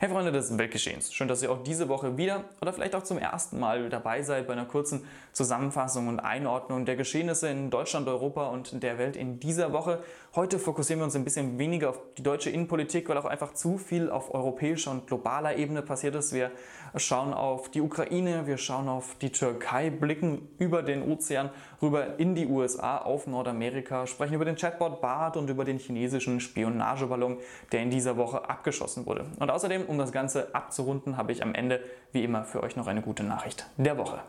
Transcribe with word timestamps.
Hey 0.00 0.08
Freunde 0.08 0.30
des 0.30 0.56
Weltgeschehens, 0.56 1.12
schön, 1.12 1.26
dass 1.26 1.42
ihr 1.42 1.50
auch 1.50 1.64
diese 1.64 1.88
Woche 1.88 2.16
wieder 2.16 2.44
oder 2.60 2.72
vielleicht 2.72 2.94
auch 2.94 3.02
zum 3.02 3.18
ersten 3.18 3.58
Mal 3.58 3.88
dabei 3.88 4.22
seid 4.22 4.46
bei 4.46 4.52
einer 4.52 4.64
kurzen 4.64 5.04
Zusammenfassung 5.32 6.06
und 6.06 6.20
Einordnung 6.20 6.84
der 6.84 6.94
Geschehnisse 6.94 7.48
in 7.48 7.68
Deutschland, 7.68 8.06
Europa 8.06 8.46
und 8.46 8.80
der 8.80 8.96
Welt 8.98 9.16
in 9.16 9.40
dieser 9.40 9.72
Woche. 9.72 10.00
Heute 10.36 10.60
fokussieren 10.60 11.00
wir 11.00 11.04
uns 11.04 11.16
ein 11.16 11.24
bisschen 11.24 11.58
weniger 11.58 11.90
auf 11.90 12.00
die 12.16 12.22
deutsche 12.22 12.48
Innenpolitik, 12.50 13.08
weil 13.08 13.18
auch 13.18 13.24
einfach 13.24 13.54
zu 13.54 13.76
viel 13.76 14.08
auf 14.08 14.32
europäischer 14.32 14.92
und 14.92 15.08
globaler 15.08 15.56
Ebene 15.56 15.82
passiert 15.82 16.14
ist. 16.14 16.32
Wir 16.32 16.52
schauen 16.94 17.34
auf 17.34 17.68
die 17.68 17.80
Ukraine, 17.80 18.46
wir 18.46 18.56
schauen 18.56 18.88
auf 18.88 19.16
die 19.20 19.30
Türkei, 19.30 19.90
blicken 19.90 20.48
über 20.58 20.84
den 20.84 21.10
Ozean 21.10 21.50
rüber 21.82 22.18
in 22.20 22.36
die 22.36 22.46
USA, 22.46 22.98
auf 22.98 23.26
Nordamerika, 23.26 24.06
sprechen 24.06 24.34
über 24.34 24.44
den 24.44 24.54
Chatbot 24.54 25.00
BART 25.00 25.36
und 25.36 25.50
über 25.50 25.64
den 25.64 25.78
chinesischen 25.78 26.38
Spionageballon, 26.38 27.38
der 27.72 27.82
in 27.82 27.90
dieser 27.90 28.16
Woche 28.16 28.48
abgeschossen 28.48 29.04
wurde. 29.04 29.26
Und 29.40 29.50
außerdem 29.50 29.87
um 29.88 29.98
das 29.98 30.12
Ganze 30.12 30.54
abzurunden, 30.54 31.16
habe 31.16 31.32
ich 31.32 31.42
am 31.42 31.54
Ende 31.54 31.80
wie 32.12 32.24
immer 32.24 32.44
für 32.44 32.62
euch 32.62 32.76
noch 32.76 32.86
eine 32.86 33.02
gute 33.02 33.22
Nachricht 33.24 33.66
der 33.76 33.98
Woche. 33.98 34.20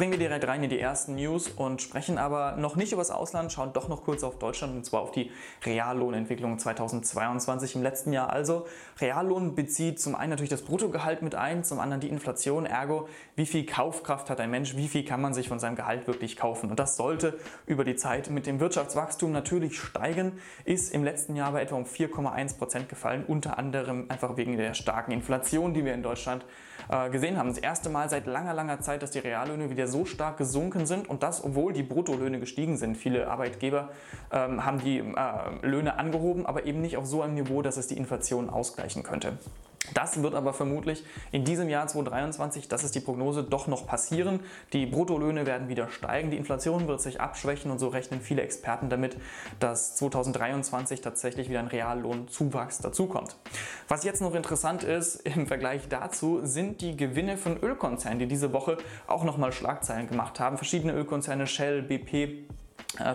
Springen 0.00 0.12
wir 0.12 0.18
direkt 0.18 0.48
rein 0.48 0.62
in 0.62 0.70
die 0.70 0.80
ersten 0.80 1.14
News 1.16 1.48
und 1.48 1.82
sprechen 1.82 2.16
aber 2.16 2.56
noch 2.56 2.74
nicht 2.74 2.90
über 2.92 3.02
das 3.02 3.10
Ausland, 3.10 3.52
schauen 3.52 3.74
doch 3.74 3.86
noch 3.86 4.02
kurz 4.02 4.24
auf 4.24 4.38
Deutschland 4.38 4.74
und 4.74 4.86
zwar 4.86 5.02
auf 5.02 5.10
die 5.10 5.30
Reallohnentwicklung 5.62 6.58
2022 6.58 7.74
im 7.74 7.82
letzten 7.82 8.14
Jahr. 8.14 8.30
Also 8.30 8.66
Reallohn 8.98 9.54
bezieht 9.54 10.00
zum 10.00 10.14
einen 10.14 10.30
natürlich 10.30 10.48
das 10.48 10.62
Bruttogehalt 10.62 11.20
mit 11.20 11.34
ein, 11.34 11.64
zum 11.64 11.80
anderen 11.80 12.00
die 12.00 12.08
Inflation, 12.08 12.64
ergo 12.64 13.08
wie 13.36 13.44
viel 13.44 13.66
Kaufkraft 13.66 14.30
hat 14.30 14.40
ein 14.40 14.50
Mensch, 14.50 14.74
wie 14.74 14.88
viel 14.88 15.04
kann 15.04 15.20
man 15.20 15.34
sich 15.34 15.48
von 15.48 15.58
seinem 15.58 15.76
Gehalt 15.76 16.06
wirklich 16.06 16.38
kaufen. 16.38 16.70
Und 16.70 16.80
das 16.80 16.96
sollte 16.96 17.38
über 17.66 17.84
die 17.84 17.96
Zeit 17.96 18.30
mit 18.30 18.46
dem 18.46 18.58
Wirtschaftswachstum 18.58 19.32
natürlich 19.32 19.78
steigen, 19.78 20.38
ist 20.64 20.94
im 20.94 21.04
letzten 21.04 21.36
Jahr 21.36 21.52
bei 21.52 21.60
etwa 21.60 21.76
um 21.76 21.84
4,1 21.84 22.56
Prozent 22.56 22.88
gefallen, 22.88 23.22
unter 23.28 23.58
anderem 23.58 24.06
einfach 24.08 24.38
wegen 24.38 24.56
der 24.56 24.72
starken 24.72 25.12
Inflation, 25.12 25.74
die 25.74 25.84
wir 25.84 25.92
in 25.92 26.02
Deutschland 26.02 26.46
äh, 26.88 27.10
gesehen 27.10 27.36
haben. 27.36 27.50
Das 27.50 27.58
erste 27.58 27.90
Mal 27.90 28.08
seit 28.08 28.26
langer, 28.26 28.54
langer 28.54 28.80
Zeit, 28.80 29.02
dass 29.02 29.10
die 29.10 29.18
Reallöhne 29.18 29.68
wieder 29.68 29.89
so 29.90 30.04
stark 30.04 30.38
gesunken 30.38 30.86
sind 30.86 31.08
und 31.08 31.22
das, 31.22 31.44
obwohl 31.44 31.72
die 31.72 31.82
Bruttolöhne 31.82 32.40
gestiegen 32.40 32.76
sind. 32.76 32.96
Viele 32.96 33.28
Arbeitgeber 33.28 33.90
ähm, 34.32 34.64
haben 34.64 34.80
die 34.80 34.98
äh, 34.98 35.66
Löhne 35.66 35.98
angehoben, 35.98 36.46
aber 36.46 36.64
eben 36.64 36.80
nicht 36.80 36.96
auf 36.96 37.06
so 37.06 37.22
einem 37.22 37.34
Niveau, 37.34 37.62
dass 37.62 37.76
es 37.76 37.86
die 37.86 37.96
Inflation 37.96 38.48
ausgleichen 38.48 39.02
könnte. 39.02 39.38
Das 39.94 40.22
wird 40.22 40.34
aber 40.34 40.52
vermutlich 40.52 41.04
in 41.32 41.44
diesem 41.44 41.68
Jahr 41.68 41.86
2023, 41.86 42.68
das 42.68 42.84
ist 42.84 42.94
die 42.94 43.00
Prognose, 43.00 43.42
doch 43.42 43.66
noch 43.66 43.86
passieren. 43.86 44.40
Die 44.72 44.86
Bruttolöhne 44.86 45.46
werden 45.46 45.68
wieder 45.68 45.88
steigen, 45.88 46.30
die 46.30 46.36
Inflation 46.36 46.88
wird 46.88 47.00
sich 47.00 47.20
abschwächen 47.20 47.70
und 47.70 47.78
so 47.78 47.88
rechnen 47.88 48.20
viele 48.20 48.42
Experten 48.42 48.88
damit, 48.90 49.16
dass 49.58 49.96
2023 49.96 51.00
tatsächlich 51.00 51.48
wieder 51.48 51.60
ein 51.60 51.66
Reallohnzuwachs 51.68 52.78
dazukommt. 52.78 53.36
Was 53.88 54.04
jetzt 54.04 54.20
noch 54.20 54.34
interessant 54.34 54.84
ist 54.84 55.16
im 55.26 55.46
Vergleich 55.46 55.88
dazu, 55.88 56.40
sind 56.42 56.80
die 56.80 56.96
Gewinne 56.96 57.36
von 57.36 57.58
Ölkonzernen, 57.58 58.18
die 58.18 58.26
diese 58.26 58.52
Woche 58.52 58.78
auch 59.06 59.24
nochmal 59.24 59.52
Schlagzeilen 59.52 60.08
gemacht 60.08 60.40
haben. 60.40 60.56
Verschiedene 60.56 60.92
Ölkonzerne, 60.92 61.46
Shell, 61.46 61.82
BP, 61.82 62.44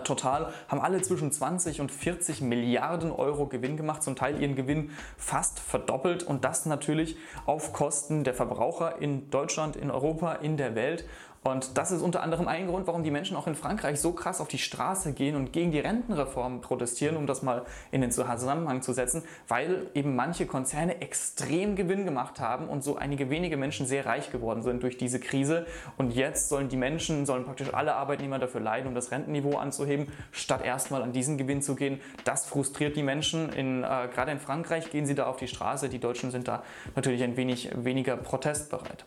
total 0.04 0.52
haben 0.68 0.80
alle 0.80 1.02
zwischen 1.02 1.30
20 1.30 1.80
und 1.80 1.92
40 1.92 2.40
Milliarden 2.40 3.10
Euro 3.10 3.46
Gewinn 3.46 3.76
gemacht, 3.76 4.02
zum 4.02 4.16
Teil 4.16 4.40
ihren 4.40 4.56
Gewinn 4.56 4.90
fast 5.16 5.58
verdoppelt 5.58 6.22
und 6.22 6.44
das 6.44 6.66
natürlich 6.66 7.16
auf 7.44 7.72
Kosten 7.72 8.24
der 8.24 8.34
Verbraucher 8.34 9.00
in 9.00 9.30
Deutschland, 9.30 9.76
in 9.76 9.90
Europa, 9.90 10.34
in 10.34 10.56
der 10.56 10.74
Welt. 10.74 11.04
Und 11.42 11.78
das 11.78 11.92
ist 11.92 12.02
unter 12.02 12.22
anderem 12.22 12.48
ein 12.48 12.66
Grund, 12.66 12.86
warum 12.86 13.04
die 13.04 13.10
Menschen 13.10 13.36
auch 13.36 13.46
in 13.46 13.54
Frankreich 13.54 14.00
so 14.00 14.12
krass 14.12 14.40
auf 14.40 14.48
die 14.48 14.58
Straße 14.58 15.12
gehen 15.12 15.36
und 15.36 15.52
gegen 15.52 15.70
die 15.70 15.78
Rentenreform 15.78 16.60
protestieren, 16.60 17.16
um 17.16 17.26
das 17.26 17.42
mal 17.42 17.64
in 17.92 18.00
den 18.00 18.10
Zusammenhang 18.10 18.82
zu 18.82 18.92
setzen, 18.92 19.22
weil 19.48 19.88
eben 19.94 20.16
manche 20.16 20.46
Konzerne 20.46 21.00
extrem 21.00 21.76
Gewinn 21.76 22.04
gemacht 22.04 22.40
haben 22.40 22.68
und 22.68 22.82
so 22.82 22.96
einige 22.96 23.30
wenige 23.30 23.56
Menschen 23.56 23.86
sehr 23.86 24.06
reich 24.06 24.32
geworden 24.32 24.62
sind 24.62 24.82
durch 24.82 24.96
diese 24.96 25.20
Krise. 25.20 25.66
Und 25.96 26.14
jetzt 26.14 26.48
sollen 26.48 26.68
die 26.68 26.76
Menschen, 26.76 27.26
sollen 27.26 27.44
praktisch 27.44 27.72
alle 27.72 27.94
Arbeitnehmer 27.94 28.38
dafür 28.38 28.60
leiden, 28.60 28.88
um 28.88 28.94
das 28.94 29.10
Rentenniveau 29.10 29.56
anzuheben, 29.56 30.08
statt 30.32 30.64
erstmal 30.64 31.02
an 31.02 31.12
diesen 31.12 31.38
Gewinn 31.38 31.62
zu 31.62 31.76
gehen. 31.76 32.00
Das 32.24 32.46
frustriert 32.46 32.96
die 32.96 33.02
Menschen. 33.02 33.52
In, 33.52 33.84
äh, 33.84 34.08
gerade 34.12 34.32
in 34.32 34.40
Frankreich 34.40 34.90
gehen 34.90 35.06
sie 35.06 35.14
da 35.14 35.26
auf 35.26 35.36
die 35.36 35.48
Straße. 35.48 35.88
Die 35.88 36.00
Deutschen 36.00 36.30
sind 36.30 36.48
da 36.48 36.62
natürlich 36.94 37.22
ein 37.22 37.36
wenig 37.36 37.70
weniger 37.76 38.16
protestbereit 38.16 39.04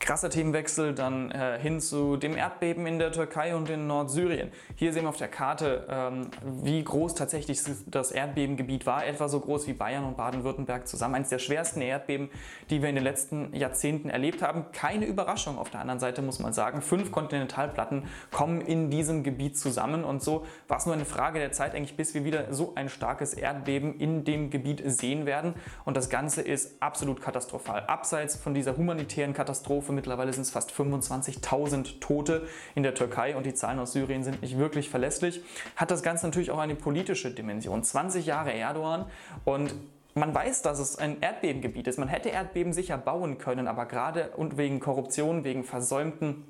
krasser 0.00 0.30
Themenwechsel 0.30 0.94
dann 0.94 1.30
äh, 1.30 1.58
hin 1.60 1.78
zu 1.78 2.16
dem 2.16 2.34
Erdbeben 2.36 2.86
in 2.86 2.98
der 2.98 3.12
Türkei 3.12 3.54
und 3.54 3.68
in 3.68 3.86
Nordsyrien. 3.86 4.50
Hier 4.74 4.94
sehen 4.94 5.02
wir 5.04 5.10
auf 5.10 5.18
der 5.18 5.28
Karte, 5.28 5.86
ähm, 5.90 6.30
wie 6.42 6.82
groß 6.82 7.14
tatsächlich 7.14 7.60
das 7.86 8.10
Erdbebengebiet 8.10 8.86
war, 8.86 9.06
etwa 9.06 9.28
so 9.28 9.38
groß 9.38 9.66
wie 9.66 9.74
Bayern 9.74 10.04
und 10.04 10.16
Baden-Württemberg 10.16 10.88
zusammen. 10.88 11.16
Eines 11.16 11.28
der 11.28 11.38
schwersten 11.38 11.82
Erdbeben, 11.82 12.30
die 12.70 12.80
wir 12.80 12.88
in 12.88 12.94
den 12.94 13.04
letzten 13.04 13.54
Jahrzehnten 13.54 14.08
erlebt 14.08 14.42
haben. 14.42 14.64
Keine 14.72 15.04
Überraschung 15.04 15.58
auf 15.58 15.68
der 15.68 15.80
anderen 15.80 16.00
Seite 16.00 16.22
muss 16.22 16.38
man 16.38 16.54
sagen. 16.54 16.80
Fünf 16.80 17.12
Kontinentalplatten 17.12 18.04
kommen 18.32 18.62
in 18.62 18.90
diesem 18.90 19.22
Gebiet 19.22 19.58
zusammen 19.58 20.04
und 20.04 20.22
so 20.22 20.46
war 20.66 20.78
es 20.78 20.86
nur 20.86 20.94
eine 20.94 21.04
Frage 21.04 21.38
der 21.38 21.52
Zeit 21.52 21.74
eigentlich, 21.74 21.96
bis 21.96 22.14
wir 22.14 22.24
wieder 22.24 22.54
so 22.54 22.72
ein 22.74 22.88
starkes 22.88 23.34
Erdbeben 23.34 23.98
in 23.98 24.24
dem 24.24 24.48
Gebiet 24.48 24.82
sehen 24.86 25.26
werden. 25.26 25.54
Und 25.84 25.98
das 25.98 26.08
Ganze 26.08 26.40
ist 26.40 26.82
absolut 26.82 27.20
katastrophal. 27.20 27.84
Abseits 27.86 28.36
von 28.36 28.54
dieser 28.54 28.78
humanitären 28.78 29.34
Katastrophe 29.34 29.89
Mittlerweile 29.92 30.32
sind 30.32 30.42
es 30.42 30.50
fast 30.50 30.72
25.000 30.72 32.00
Tote 32.00 32.46
in 32.74 32.82
der 32.82 32.94
Türkei 32.94 33.36
und 33.36 33.46
die 33.46 33.54
Zahlen 33.54 33.78
aus 33.78 33.92
Syrien 33.92 34.24
sind 34.24 34.42
nicht 34.42 34.58
wirklich 34.58 34.88
verlässlich. 34.88 35.42
Hat 35.76 35.90
das 35.90 36.02
Ganze 36.02 36.26
natürlich 36.26 36.50
auch 36.50 36.58
eine 36.58 36.74
politische 36.74 37.30
Dimension. 37.30 37.82
20 37.82 38.26
Jahre 38.26 38.52
Erdogan 38.52 39.06
und 39.44 39.74
man 40.14 40.34
weiß, 40.34 40.62
dass 40.62 40.78
es 40.80 40.98
ein 40.98 41.20
Erdbebengebiet 41.20 41.86
ist. 41.86 41.98
Man 41.98 42.08
hätte 42.08 42.30
Erdbeben 42.30 42.72
sicher 42.72 42.98
bauen 42.98 43.38
können, 43.38 43.68
aber 43.68 43.86
gerade 43.86 44.30
und 44.36 44.56
wegen 44.56 44.80
Korruption, 44.80 45.44
wegen 45.44 45.62
versäumten 45.62 46.44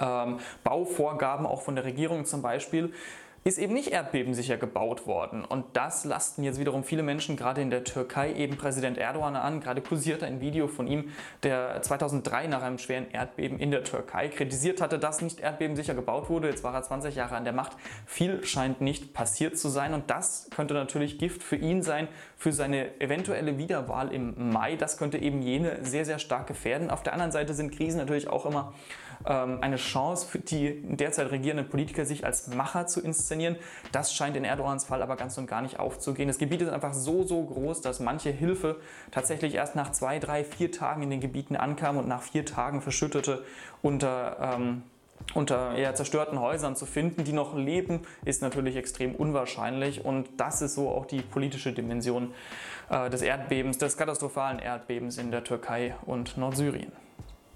ähm, 0.00 0.38
Bauvorgaben 0.64 1.46
auch 1.46 1.62
von 1.62 1.74
der 1.74 1.84
Regierung 1.84 2.24
zum 2.24 2.42
Beispiel, 2.42 2.92
ist 3.46 3.58
eben 3.58 3.74
nicht 3.74 3.92
erdbebensicher 3.92 4.56
gebaut 4.56 5.06
worden. 5.06 5.44
Und 5.44 5.64
das 5.74 6.04
lasten 6.04 6.42
jetzt 6.42 6.58
wiederum 6.58 6.82
viele 6.82 7.04
Menschen, 7.04 7.36
gerade 7.36 7.60
in 7.60 7.70
der 7.70 7.84
Türkei, 7.84 8.32
eben 8.32 8.56
Präsident 8.56 8.98
Erdogan 8.98 9.36
an. 9.36 9.60
Gerade 9.60 9.82
kursierte 9.82 10.26
ein 10.26 10.40
Video 10.40 10.66
von 10.66 10.88
ihm, 10.88 11.12
der 11.44 11.80
2003 11.80 12.48
nach 12.48 12.62
einem 12.62 12.78
schweren 12.78 13.08
Erdbeben 13.12 13.60
in 13.60 13.70
der 13.70 13.84
Türkei 13.84 14.26
kritisiert 14.30 14.80
hatte, 14.80 14.98
dass 14.98 15.22
nicht 15.22 15.38
erdbebensicher 15.38 15.94
gebaut 15.94 16.28
wurde. 16.28 16.48
Jetzt 16.48 16.64
war 16.64 16.74
er 16.74 16.82
20 16.82 17.14
Jahre 17.14 17.36
an 17.36 17.44
der 17.44 17.52
Macht. 17.52 17.76
Viel 18.04 18.44
scheint 18.44 18.80
nicht 18.80 19.14
passiert 19.14 19.56
zu 19.56 19.68
sein. 19.68 19.94
Und 19.94 20.10
das 20.10 20.50
könnte 20.50 20.74
natürlich 20.74 21.16
Gift 21.16 21.44
für 21.44 21.54
ihn 21.54 21.84
sein, 21.84 22.08
für 22.36 22.50
seine 22.50 23.00
eventuelle 23.00 23.58
Wiederwahl 23.58 24.12
im 24.12 24.50
Mai. 24.50 24.74
Das 24.74 24.98
könnte 24.98 25.18
eben 25.18 25.40
jene 25.40 25.84
sehr, 25.84 26.04
sehr 26.04 26.18
stark 26.18 26.48
gefährden. 26.48 26.90
Auf 26.90 27.04
der 27.04 27.12
anderen 27.12 27.30
Seite 27.30 27.54
sind 27.54 27.70
Krisen 27.70 27.98
natürlich 27.98 28.26
auch 28.28 28.44
immer 28.44 28.74
eine 29.24 29.76
Chance 29.76 30.26
für 30.26 30.38
die 30.38 30.82
derzeit 30.82 31.30
regierenden 31.30 31.68
Politiker, 31.68 32.04
sich 32.04 32.24
als 32.24 32.48
Macher 32.48 32.86
zu 32.86 33.00
inszenieren. 33.00 33.56
Das 33.92 34.14
scheint 34.14 34.36
in 34.36 34.44
Erdogans 34.44 34.84
Fall 34.84 35.02
aber 35.02 35.16
ganz 35.16 35.36
und 35.38 35.46
gar 35.46 35.62
nicht 35.62 35.78
aufzugehen. 35.78 36.28
Das 36.28 36.38
Gebiet 36.38 36.62
ist 36.62 36.68
einfach 36.68 36.94
so, 36.94 37.24
so 37.24 37.42
groß, 37.42 37.80
dass 37.80 38.00
manche 38.00 38.30
Hilfe 38.30 38.76
tatsächlich 39.10 39.54
erst 39.54 39.74
nach 39.74 39.92
zwei, 39.92 40.18
drei, 40.18 40.44
vier 40.44 40.70
Tagen 40.70 41.02
in 41.02 41.10
den 41.10 41.20
Gebieten 41.20 41.56
ankam 41.56 41.96
und 41.96 42.08
nach 42.08 42.22
vier 42.22 42.44
Tagen 42.44 42.80
verschüttete 42.80 43.44
unter 43.82 44.36
ähm, 44.40 44.82
unter 45.34 45.74
eher 45.74 45.94
zerstörten 45.94 46.40
Häusern 46.40 46.76
zu 46.76 46.86
finden, 46.86 47.24
die 47.24 47.32
noch 47.32 47.56
leben, 47.56 48.00
ist 48.24 48.42
natürlich 48.42 48.76
extrem 48.76 49.14
unwahrscheinlich. 49.14 50.04
Und 50.04 50.28
das 50.36 50.62
ist 50.62 50.74
so 50.74 50.88
auch 50.90 51.06
die 51.06 51.20
politische 51.20 51.72
Dimension 51.72 52.32
äh, 52.90 53.10
des 53.10 53.22
Erdbebens, 53.22 53.78
des 53.78 53.96
katastrophalen 53.96 54.58
Erdbebens 54.58 55.18
in 55.18 55.30
der 55.30 55.44
Türkei 55.44 55.94
und 56.06 56.36
Nordsyrien. 56.36 56.92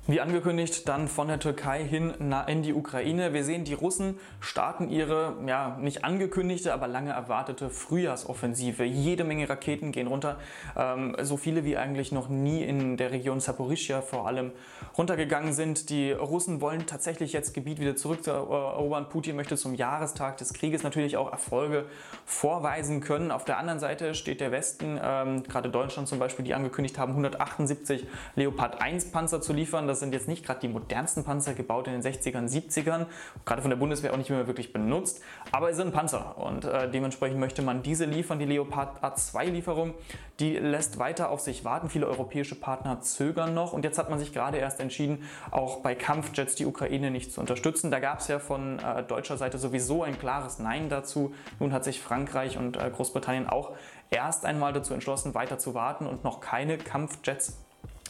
Wie 0.06 0.18
angekündigt, 0.18 0.88
dann 0.88 1.08
von 1.08 1.28
der 1.28 1.38
Türkei 1.38 1.84
hin 1.84 2.14
in 2.46 2.62
die 2.62 2.72
Ukraine. 2.72 3.34
Wir 3.34 3.44
sehen, 3.44 3.64
die 3.64 3.74
Russen 3.74 4.18
starten 4.40 4.88
ihre, 4.88 5.34
ja, 5.46 5.76
nicht 5.78 6.04
angekündigte, 6.04 6.72
aber 6.72 6.88
lange 6.88 7.12
erwartete 7.12 7.68
Frühjahrsoffensive. 7.68 8.82
Jede 8.82 9.24
Menge 9.24 9.48
Raketen 9.48 9.92
gehen 9.92 10.06
runter. 10.06 10.38
Ähm, 10.74 11.14
so 11.20 11.36
viele 11.36 11.64
wie 11.66 11.76
eigentlich 11.76 12.12
noch 12.12 12.30
nie 12.30 12.64
in 12.64 12.96
der 12.96 13.12
Region 13.12 13.40
Saporischia 13.40 14.00
vor 14.00 14.26
allem 14.26 14.52
runtergegangen 14.96 15.52
sind. 15.52 15.90
Die 15.90 16.12
Russen 16.12 16.62
wollen 16.62 16.86
tatsächlich 16.86 17.34
jetzt 17.34 17.52
Gebiet 17.52 17.78
wieder 17.78 17.94
zurückerobern. 17.94 19.10
Putin 19.10 19.36
möchte 19.36 19.58
zum 19.58 19.74
Jahrestag 19.74 20.38
des 20.38 20.54
Krieges 20.54 20.82
natürlich 20.82 21.18
auch 21.18 21.30
Erfolge 21.30 21.84
vorweisen 22.24 23.00
können. 23.00 23.30
Auf 23.30 23.44
der 23.44 23.58
anderen 23.58 23.78
Seite 23.78 24.14
steht 24.14 24.40
der 24.40 24.50
Westen, 24.50 24.98
ähm, 25.00 25.42
gerade 25.44 25.68
Deutschland 25.68 26.08
zum 26.08 26.18
Beispiel, 26.18 26.44
die 26.44 26.54
angekündigt 26.54 26.98
haben, 26.98 27.12
178 27.12 28.06
Leopard 28.34 28.80
1 28.80 29.12
Panzer 29.12 29.42
zu 29.42 29.52
liefern. 29.52 29.86
Das 29.86 29.99
Sind 30.00 30.12
jetzt 30.12 30.28
nicht 30.28 30.44
gerade 30.44 30.60
die 30.60 30.68
modernsten 30.68 31.24
Panzer, 31.24 31.54
gebaut 31.54 31.86
in 31.86 31.92
den 31.92 32.02
60ern, 32.02 32.48
70ern, 32.48 33.06
gerade 33.44 33.62
von 33.62 33.70
der 33.70 33.76
Bundeswehr 33.76 34.12
auch 34.12 34.16
nicht 34.16 34.30
mehr 34.30 34.46
wirklich 34.46 34.72
benutzt, 34.72 35.20
aber 35.52 35.70
es 35.70 35.76
sind 35.76 35.92
Panzer 35.92 36.38
und 36.38 36.64
äh, 36.64 36.90
dementsprechend 36.90 37.38
möchte 37.38 37.62
man 37.62 37.82
diese 37.82 38.04
liefern. 38.04 38.38
Die 38.38 38.46
Leopard 38.46 39.02
A2-Lieferung, 39.02 39.94
die 40.38 40.56
lässt 40.56 40.98
weiter 40.98 41.30
auf 41.30 41.40
sich 41.40 41.64
warten. 41.64 41.90
Viele 41.90 42.06
europäische 42.06 42.54
Partner 42.54 43.00
zögern 43.00 43.54
noch 43.54 43.72
und 43.72 43.84
jetzt 43.84 43.98
hat 43.98 44.10
man 44.10 44.18
sich 44.18 44.32
gerade 44.32 44.58
erst 44.58 44.80
entschieden, 44.80 45.24
auch 45.50 45.80
bei 45.80 45.94
Kampfjets 45.94 46.54
die 46.54 46.66
Ukraine 46.66 47.10
nicht 47.10 47.32
zu 47.32 47.40
unterstützen. 47.40 47.90
Da 47.90 48.00
gab 48.00 48.20
es 48.20 48.28
ja 48.28 48.38
von 48.38 48.78
äh, 48.78 49.02
deutscher 49.02 49.36
Seite 49.36 49.58
sowieso 49.58 50.02
ein 50.02 50.18
klares 50.18 50.58
Nein 50.58 50.88
dazu. 50.88 51.34
Nun 51.58 51.72
hat 51.72 51.84
sich 51.84 52.00
Frankreich 52.00 52.56
und 52.56 52.76
äh, 52.76 52.90
Großbritannien 52.90 53.48
auch 53.48 53.72
erst 54.10 54.44
einmal 54.44 54.72
dazu 54.72 54.94
entschlossen, 54.94 55.34
weiter 55.34 55.58
zu 55.58 55.74
warten 55.74 56.06
und 56.06 56.24
noch 56.24 56.40
keine 56.40 56.78
Kampfjets 56.78 57.58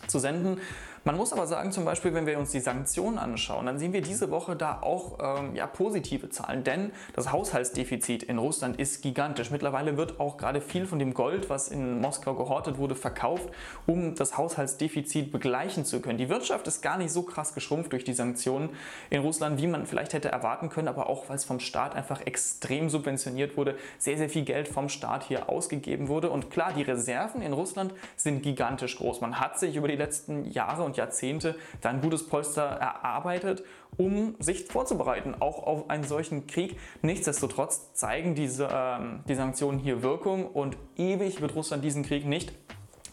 zu 0.06 0.18
senden. 0.18 0.58
Man 1.02 1.16
muss 1.16 1.32
aber 1.32 1.46
sagen, 1.46 1.72
zum 1.72 1.86
Beispiel, 1.86 2.12
wenn 2.12 2.26
wir 2.26 2.38
uns 2.38 2.50
die 2.50 2.60
Sanktionen 2.60 3.16
anschauen, 3.16 3.64
dann 3.64 3.78
sehen 3.78 3.94
wir 3.94 4.02
diese 4.02 4.30
Woche 4.30 4.54
da 4.54 4.80
auch 4.82 5.18
ähm, 5.38 5.54
ja, 5.54 5.66
positive 5.66 6.28
Zahlen, 6.28 6.62
denn 6.62 6.92
das 7.14 7.32
Haushaltsdefizit 7.32 8.22
in 8.22 8.36
Russland 8.36 8.78
ist 8.78 9.00
gigantisch. 9.00 9.50
Mittlerweile 9.50 9.96
wird 9.96 10.20
auch 10.20 10.36
gerade 10.36 10.60
viel 10.60 10.84
von 10.84 10.98
dem 10.98 11.14
Gold, 11.14 11.48
was 11.48 11.68
in 11.68 12.02
Moskau 12.02 12.34
gehortet 12.34 12.76
wurde, 12.76 12.94
verkauft, 12.94 13.48
um 13.86 14.14
das 14.14 14.36
Haushaltsdefizit 14.36 15.32
begleichen 15.32 15.86
zu 15.86 16.02
können. 16.02 16.18
Die 16.18 16.28
Wirtschaft 16.28 16.66
ist 16.66 16.82
gar 16.82 16.98
nicht 16.98 17.12
so 17.12 17.22
krass 17.22 17.54
geschrumpft 17.54 17.92
durch 17.92 18.04
die 18.04 18.12
Sanktionen 18.12 18.68
in 19.08 19.22
Russland, 19.22 19.58
wie 19.58 19.68
man 19.68 19.86
vielleicht 19.86 20.12
hätte 20.12 20.30
erwarten 20.30 20.68
können, 20.68 20.88
aber 20.88 21.08
auch 21.08 21.30
weil 21.30 21.36
es 21.36 21.46
vom 21.46 21.60
Staat 21.60 21.96
einfach 21.96 22.26
extrem 22.26 22.90
subventioniert 22.90 23.56
wurde, 23.56 23.74
sehr, 23.96 24.18
sehr 24.18 24.28
viel 24.28 24.44
Geld 24.44 24.68
vom 24.68 24.90
Staat 24.90 25.24
hier 25.24 25.48
ausgegeben 25.48 26.08
wurde. 26.08 26.28
Und 26.28 26.50
klar, 26.50 26.74
die 26.74 26.82
Reserven 26.82 27.40
in 27.40 27.54
Russland 27.54 27.94
sind 28.16 28.42
gigantisch 28.42 28.98
groß. 28.98 29.22
Man 29.22 29.40
hat 29.40 29.58
sich 29.58 29.76
über 29.76 29.88
die 29.88 29.96
letzten 29.96 30.44
Jahre 30.50 30.89
und 30.90 30.96
Jahrzehnte 30.96 31.54
da 31.80 31.90
ein 31.90 32.00
gutes 32.00 32.26
Polster 32.26 32.62
erarbeitet, 32.62 33.62
um 33.96 34.34
sich 34.38 34.64
vorzubereiten, 34.64 35.34
auch 35.40 35.64
auf 35.66 35.88
einen 35.90 36.04
solchen 36.04 36.46
Krieg. 36.46 36.78
Nichtsdestotrotz 37.02 37.94
zeigen 37.94 38.34
diese 38.34 38.68
ähm, 38.72 39.20
die 39.28 39.34
Sanktionen 39.34 39.78
hier 39.78 40.02
Wirkung 40.02 40.46
und 40.46 40.76
ewig 40.96 41.40
wird 41.40 41.54
Russland 41.54 41.84
diesen 41.84 42.02
Krieg 42.02 42.26
nicht 42.26 42.52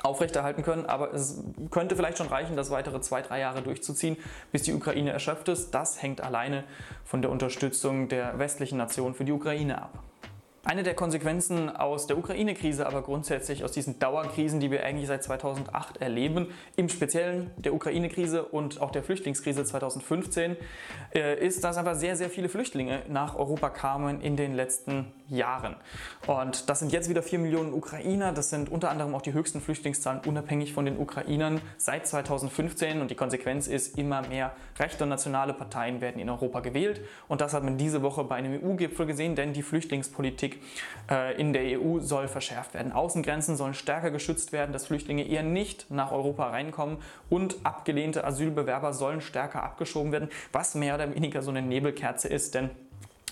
aufrechterhalten 0.03 0.63
können, 0.63 0.85
aber 0.85 1.13
es 1.13 1.43
könnte 1.71 1.95
vielleicht 1.95 2.17
schon 2.17 2.27
reichen, 2.27 2.55
das 2.55 2.69
weitere 2.69 3.01
zwei, 3.01 3.21
drei 3.21 3.39
Jahre 3.39 3.61
durchzuziehen, 3.61 4.17
bis 4.51 4.63
die 4.63 4.73
Ukraine 4.73 5.11
erschöpft 5.11 5.49
ist. 5.49 5.71
Das 5.71 6.01
hängt 6.01 6.21
alleine 6.21 6.63
von 7.03 7.21
der 7.21 7.31
Unterstützung 7.31 8.07
der 8.07 8.37
westlichen 8.39 8.77
Nationen 8.77 9.15
für 9.15 9.25
die 9.25 9.31
Ukraine 9.31 9.81
ab. 9.81 10.06
Eine 10.67 10.83
der 10.83 10.95
Konsequenzen 10.95 11.73
aus 11.73 12.07
der 12.07 12.17
Ukraine-Krise, 12.17 12.87
aber 12.87 13.01
grundsätzlich 13.01 13.63
aus 13.63 13.71
diesen 13.71 13.99
Dauerkrisen, 13.99 14.59
die 14.59 14.69
wir 14.69 14.83
eigentlich 14.83 15.07
seit 15.07 15.23
2008 15.23 16.01
erleben, 16.01 16.47
im 16.75 16.89
Speziellen 16.89 17.51
der 17.55 17.73
Ukraine-Krise 17.73 18.43
und 18.43 18.81
auch 18.81 18.91
der 18.91 19.01
Flüchtlingskrise 19.01 19.63
2015, 19.63 20.57
äh, 21.15 21.39
ist, 21.39 21.63
dass 21.63 21.77
einfach 21.77 21.95
sehr, 21.95 22.17
sehr 22.17 22.29
viele 22.29 22.49
Flüchtlinge 22.49 23.03
nach 23.07 23.37
Europa 23.37 23.69
kamen 23.69 24.19
in 24.19 24.35
den 24.35 24.55
letzten 24.55 25.05
Jahren. 25.29 25.77
Und 26.25 26.69
das 26.69 26.79
sind 26.79 26.91
jetzt 26.91 27.09
wieder 27.09 27.23
4 27.23 27.39
Millionen 27.39 27.73
Ukrainer. 27.73 28.33
Das 28.33 28.49
sind 28.49 28.69
unter 28.69 28.89
anderem 28.89 29.15
auch 29.15 29.21
die 29.21 29.31
höchsten 29.31 29.61
Flüchtlingszahlen 29.61 30.19
unabhängig 30.25 30.73
von 30.73 30.83
den 30.83 30.97
Ukrainern 30.97 31.61
seit 31.77 32.07
2015. 32.07 32.99
Und 32.99 33.09
die 33.09 33.15
Konsequenz 33.15 33.67
ist, 33.67 33.97
immer 33.97 34.27
mehr 34.27 34.51
rechte 34.77 35.05
und 35.05 35.09
nationale 35.11 35.53
Parteien 35.53 36.01
werden 36.01 36.19
in 36.19 36.29
Europa 36.29 36.59
gewählt. 36.59 36.99
Und 37.29 37.39
das 37.39 37.53
hat 37.53 37.63
man 37.63 37.77
diese 37.77 38.01
Woche 38.01 38.25
bei 38.25 38.35
einem 38.35 38.61
EU-Gipfel 38.61 39.05
gesehen, 39.05 39.35
denn 39.35 39.53
die 39.53 39.63
Flüchtlingspolitik 39.63 40.56
äh, 41.09 41.39
in 41.39 41.53
der 41.53 41.79
EU 41.79 41.99
soll 41.99 42.27
verschärft 42.27 42.73
werden. 42.73 42.91
Außengrenzen 42.91 43.55
sollen 43.55 43.73
stärker 43.73 44.11
geschützt 44.11 44.51
werden, 44.51 44.73
dass 44.73 44.87
Flüchtlinge 44.87 45.27
eher 45.27 45.43
nicht 45.43 45.89
nach 45.89 46.11
Europa 46.11 46.49
reinkommen 46.49 46.97
und 47.29 47.57
abgelehnte 47.63 48.23
Asylbewerber 48.23 48.93
sollen 48.93 49.21
stärker 49.21 49.63
abgeschoben 49.63 50.11
werden, 50.11 50.29
was 50.51 50.75
mehr 50.75 50.95
oder 50.95 51.13
weniger 51.13 51.41
so 51.41 51.51
eine 51.51 51.61
Nebelkerze 51.61 52.27
ist, 52.27 52.55
denn 52.55 52.69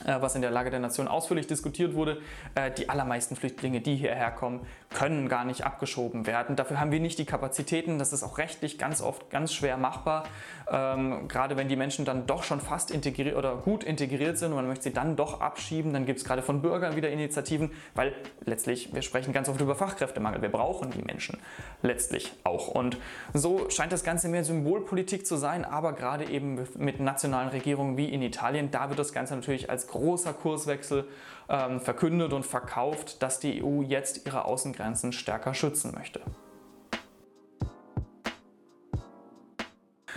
was 0.03 0.35
in 0.35 0.41
der 0.41 0.51
Lage 0.51 0.69
der 0.69 0.79
Nation 0.79 1.07
ausführlich 1.07 1.47
diskutiert 1.47 1.95
wurde. 1.95 2.17
Äh, 2.53 2.71
die 2.71 2.89
allermeisten 2.89 3.35
Flüchtlinge, 3.35 3.79
die 3.79 3.95
hierher 3.95 4.31
kommen, 4.31 4.65
können 4.93 5.29
gar 5.29 5.45
nicht 5.45 5.65
abgeschoben 5.65 6.27
werden. 6.27 6.55
Dafür 6.55 6.79
haben 6.79 6.91
wir 6.91 6.99
nicht 6.99 7.17
die 7.17 7.25
Kapazitäten. 7.25 7.97
Das 7.97 8.11
ist 8.11 8.23
auch 8.23 8.37
rechtlich 8.37 8.77
ganz 8.77 9.01
oft 9.01 9.29
ganz 9.29 9.53
schwer 9.53 9.77
machbar. 9.77 10.25
Ähm, 10.69 11.27
gerade 11.27 11.55
wenn 11.55 11.69
die 11.69 11.77
Menschen 11.77 12.03
dann 12.03 12.27
doch 12.27 12.43
schon 12.43 12.59
fast 12.59 12.91
integriert 12.91 13.35
oder 13.35 13.55
gut 13.55 13.83
integriert 13.83 14.37
sind 14.37 14.49
und 14.49 14.57
man 14.57 14.67
möchte 14.67 14.83
sie 14.85 14.93
dann 14.93 15.15
doch 15.15 15.39
abschieben, 15.39 15.93
dann 15.93 16.05
gibt 16.05 16.19
es 16.19 16.25
gerade 16.25 16.41
von 16.41 16.61
Bürgern 16.61 16.95
wieder 16.95 17.09
Initiativen, 17.09 17.71
weil 17.93 18.13
letztlich, 18.43 18.93
wir 18.93 19.01
sprechen 19.01 19.31
ganz 19.31 19.47
oft 19.47 19.61
über 19.61 19.75
Fachkräftemangel. 19.75 20.41
Wir 20.41 20.49
brauchen 20.49 20.91
die 20.91 21.03
Menschen 21.03 21.39
letztlich 21.81 22.33
auch. 22.43 22.67
Und 22.67 22.97
so 23.33 23.69
scheint 23.69 23.93
das 23.93 24.03
Ganze 24.03 24.27
mehr 24.27 24.43
Symbolpolitik 24.43 25.25
zu 25.25 25.37
sein, 25.37 25.63
aber 25.63 25.93
gerade 25.93 26.25
eben 26.25 26.67
mit 26.77 26.99
nationalen 26.99 27.49
Regierungen 27.49 27.95
wie 27.95 28.09
in 28.09 28.21
Italien, 28.21 28.71
da 28.71 28.89
wird 28.89 28.99
das 28.99 29.13
Ganze 29.13 29.35
natürlich 29.35 29.69
als 29.69 29.84
großer 29.87 30.33
Kurswechsel 30.33 31.07
ähm, 31.49 31.79
verkündet 31.79 32.33
und 32.33 32.45
verkauft, 32.45 33.21
dass 33.21 33.39
die 33.39 33.63
EU 33.63 33.81
jetzt 33.81 34.25
ihre 34.25 34.45
Außengrenzen 34.45 35.11
stärker 35.11 35.53
schützen 35.53 35.93
möchte. 35.95 36.21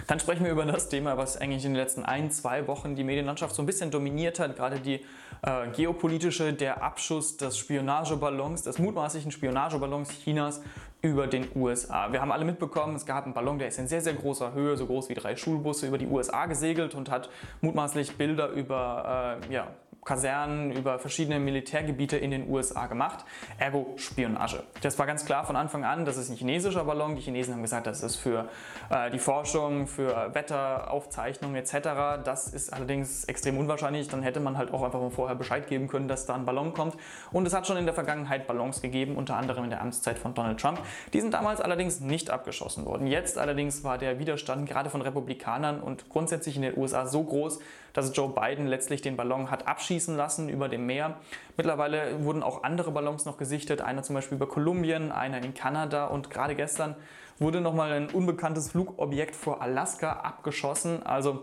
Dann 0.08 0.18
sprechen 0.20 0.42
wir 0.44 0.52
über 0.52 0.64
das 0.64 0.88
Thema, 0.88 1.18
was 1.18 1.36
eigentlich 1.36 1.66
in 1.66 1.72
den 1.72 1.80
letzten 1.80 2.02
ein, 2.02 2.30
zwei 2.30 2.66
Wochen 2.66 2.96
die 2.96 3.04
Medienlandschaft 3.04 3.54
so 3.54 3.62
ein 3.62 3.66
bisschen 3.66 3.90
dominiert 3.90 4.40
hat, 4.40 4.56
gerade 4.56 4.80
die 4.80 5.04
äh, 5.42 5.68
geopolitische, 5.76 6.54
der 6.54 6.82
Abschuss 6.82 7.36
des 7.36 7.58
Spionageballons, 7.58 8.62
des 8.62 8.78
mutmaßlichen 8.78 9.30
Spionageballons 9.30 10.08
Chinas 10.24 10.62
über 11.02 11.26
den 11.26 11.46
USA. 11.54 12.10
Wir 12.10 12.22
haben 12.22 12.32
alle 12.32 12.46
mitbekommen, 12.46 12.96
es 12.96 13.04
gab 13.04 13.26
einen 13.26 13.34
Ballon, 13.34 13.58
der 13.58 13.68
ist 13.68 13.78
in 13.78 13.86
sehr, 13.86 14.00
sehr 14.00 14.14
großer 14.14 14.54
Höhe, 14.54 14.78
so 14.78 14.86
groß 14.86 15.10
wie 15.10 15.14
drei 15.14 15.36
Schulbusse, 15.36 15.86
über 15.86 15.98
die 15.98 16.06
USA 16.06 16.46
gesegelt 16.46 16.94
und 16.94 17.10
hat 17.10 17.28
mutmaßlich 17.60 18.16
Bilder 18.16 18.48
über 18.48 19.38
äh, 19.46 19.52
ja, 19.52 19.68
Kasernen, 20.08 20.72
über 20.72 20.98
verschiedene 20.98 21.38
Militärgebiete 21.38 22.16
in 22.16 22.30
den 22.30 22.48
USA 22.48 22.86
gemacht. 22.86 23.26
Ergo 23.58 23.92
Spionage. 23.96 24.62
Das 24.80 24.98
war 24.98 25.04
ganz 25.04 25.26
klar 25.26 25.44
von 25.44 25.54
Anfang 25.54 25.84
an, 25.84 26.06
das 26.06 26.16
ist 26.16 26.30
ein 26.30 26.36
chinesischer 26.36 26.84
Ballon. 26.84 27.14
Die 27.14 27.20
Chinesen 27.20 27.52
haben 27.52 27.60
gesagt, 27.60 27.86
das 27.86 28.02
ist 28.02 28.16
für 28.16 28.48
äh, 28.88 29.10
die 29.10 29.18
Forschung, 29.18 29.86
für 29.86 30.34
Wetteraufzeichnungen 30.34 31.56
etc. 31.56 32.24
Das 32.24 32.48
ist 32.48 32.72
allerdings 32.72 33.24
extrem 33.24 33.58
unwahrscheinlich. 33.58 34.08
Dann 34.08 34.22
hätte 34.22 34.40
man 34.40 34.56
halt 34.56 34.72
auch 34.72 34.82
einfach 34.82 34.98
mal 34.98 35.10
vorher 35.10 35.36
Bescheid 35.36 35.66
geben 35.66 35.88
können, 35.88 36.08
dass 36.08 36.24
da 36.24 36.34
ein 36.34 36.46
Ballon 36.46 36.72
kommt. 36.72 36.96
Und 37.30 37.44
es 37.46 37.52
hat 37.52 37.66
schon 37.66 37.76
in 37.76 37.84
der 37.84 37.94
Vergangenheit 37.94 38.46
Ballons 38.46 38.80
gegeben, 38.80 39.14
unter 39.14 39.36
anderem 39.36 39.64
in 39.64 39.70
der 39.70 39.82
Amtszeit 39.82 40.18
von 40.18 40.32
Donald 40.32 40.58
Trump. 40.58 40.80
Die 41.12 41.20
sind 41.20 41.34
damals 41.34 41.60
allerdings 41.60 42.00
nicht 42.00 42.30
abgeschossen 42.30 42.86
worden. 42.86 43.06
Jetzt 43.06 43.36
allerdings 43.36 43.84
war 43.84 43.98
der 43.98 44.18
Widerstand 44.18 44.66
gerade 44.66 44.88
von 44.88 45.02
Republikanern 45.02 45.82
und 45.82 46.08
grundsätzlich 46.08 46.56
in 46.56 46.62
den 46.62 46.78
USA 46.78 47.04
so 47.04 47.22
groß, 47.24 47.58
dass 47.92 48.16
Joe 48.16 48.28
Biden 48.28 48.66
letztlich 48.66 49.02
den 49.02 49.16
Ballon 49.16 49.50
hat 49.50 49.66
abschießen 49.66 50.16
lassen 50.16 50.48
über 50.48 50.68
dem 50.68 50.86
Meer. 50.86 51.16
Mittlerweile 51.56 52.24
wurden 52.24 52.42
auch 52.42 52.62
andere 52.62 52.90
Ballons 52.90 53.24
noch 53.24 53.38
gesichtet, 53.38 53.80
einer 53.80 54.02
zum 54.02 54.14
Beispiel 54.14 54.36
über 54.36 54.48
Kolumbien, 54.48 55.12
einer 55.12 55.42
in 55.42 55.54
Kanada 55.54 56.06
und 56.06 56.30
gerade 56.30 56.54
gestern 56.54 56.96
wurde 57.38 57.60
nochmal 57.60 57.92
ein 57.92 58.10
unbekanntes 58.10 58.70
Flugobjekt 58.70 59.36
vor 59.36 59.62
Alaska 59.62 60.12
abgeschossen. 60.12 61.04
Also 61.04 61.42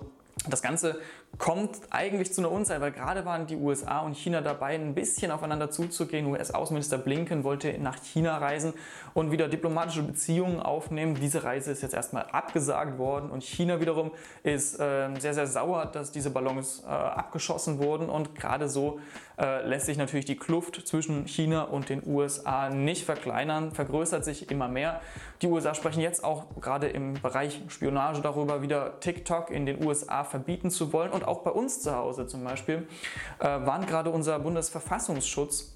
das 0.50 0.62
Ganze 0.62 1.00
kommt 1.38 1.80
eigentlich 1.90 2.34
zu 2.34 2.42
einer 2.42 2.52
Unzeit, 2.52 2.82
weil 2.82 2.92
gerade 2.92 3.26
waren 3.26 3.48
die 3.48 3.56
USA 3.56 4.00
und 4.00 4.16
China 4.16 4.42
dabei, 4.42 4.76
ein 4.76 4.94
bisschen 4.94 5.32
aufeinander 5.32 5.70
zuzugehen. 5.70 6.28
US-Außenminister 6.28 6.98
Blinken 6.98 7.44
wollte 7.44 7.78
nach 7.80 7.98
China 8.04 8.38
reisen 8.38 8.74
und 9.14 9.32
wieder 9.32 9.48
diplomatische 9.48 10.04
Beziehungen 10.04 10.60
aufnehmen. 10.60 11.16
Diese 11.16 11.44
Reise 11.44 11.72
ist 11.72 11.82
jetzt 11.82 11.94
erstmal 11.94 12.26
abgesagt 12.32 12.98
worden 12.98 13.32
und 13.32 13.44
China 13.44 13.80
wiederum 13.80 14.12
ist 14.44 14.80
äh, 14.80 15.10
sehr, 15.20 15.34
sehr 15.34 15.48
sauer, 15.48 15.86
dass 15.88 16.12
diese 16.12 16.30
Ballons 16.30 16.84
äh, 16.86 16.90
abgeschossen 16.90 17.80
wurden 17.80 18.10
und 18.10 18.36
gerade 18.36 18.70
so 18.70 19.00
äh, 19.38 19.68
lässt 19.68 19.88
sich 19.88 19.98
natürlich 19.98 20.26
die 20.26 20.38
Kluft 20.38 20.88
zwischen 20.88 21.28
China 21.28 21.64
und 21.64 21.90
den 21.90 22.02
USA 22.06 22.70
nicht 22.70 23.06
verkleinern, 23.06 23.72
vergrößert 23.72 24.24
sich 24.24 24.50
immer 24.50 24.68
mehr. 24.68 25.02
Die 25.42 25.48
USA 25.48 25.76
sprechen 25.76 26.02
jetzt 26.02 26.24
auch 26.24 26.46
gerade 26.62 26.88
im 26.88 27.16
Bereich 27.16 27.62
Spionage 27.68 28.22
darüber, 28.22 28.62
wieder 28.62 29.00
TikTok 29.00 29.52
in 29.52 29.66
den 29.66 29.86
USA 29.86 30.24
verbieten 30.24 30.70
zu 30.70 30.94
wollen 30.94 31.12
und 31.12 31.25
auch 31.28 31.40
bei 31.40 31.52
uns 31.52 31.82
zu 31.82 31.96
Hause 31.96 32.28
zum 32.28 32.44
Beispiel 32.44 32.88
äh, 33.40 33.46
warnt 33.46 33.88
gerade 33.88 34.10
unser 34.10 34.40
Bundesverfassungsschutz 34.40 35.76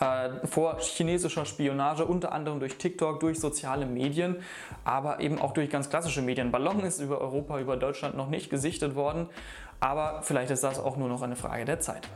äh, 0.00 0.46
vor 0.46 0.78
chinesischer 0.80 1.44
Spionage, 1.44 2.04
unter 2.04 2.32
anderem 2.32 2.60
durch 2.60 2.76
TikTok, 2.76 3.20
durch 3.20 3.38
soziale 3.38 3.86
Medien, 3.86 4.36
aber 4.84 5.20
eben 5.20 5.38
auch 5.38 5.52
durch 5.52 5.70
ganz 5.70 5.90
klassische 5.90 6.22
Medien. 6.22 6.50
Ballon 6.50 6.80
ist 6.80 7.00
über 7.00 7.20
Europa, 7.20 7.58
über 7.58 7.76
Deutschland 7.76 8.16
noch 8.16 8.28
nicht 8.28 8.50
gesichtet 8.50 8.94
worden, 8.94 9.28
aber 9.80 10.22
vielleicht 10.22 10.50
ist 10.50 10.64
das 10.64 10.78
auch 10.78 10.96
nur 10.96 11.08
noch 11.08 11.22
eine 11.22 11.36
Frage 11.36 11.64
der 11.64 11.80
Zeit. 11.80 12.08